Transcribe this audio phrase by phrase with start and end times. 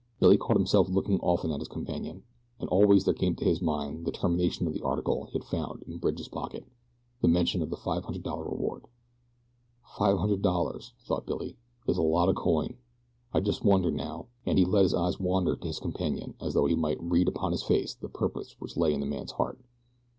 [0.19, 2.23] Billy caught himself looking often at his companion,
[2.59, 5.83] and always there came to his mind the termination of the article he had found
[5.83, 6.65] in Bridge's pocket
[7.21, 8.85] the mention of the five hundred dollar reward.
[9.99, 11.55] "Five hundred dollars," thought Billy,
[11.87, 12.77] "is a lot o' coin.
[13.31, 16.65] I just wonder now," and he let his eyes wander to his companion as though
[16.65, 19.59] he might read upon his face the purpose which lay in the man's heart.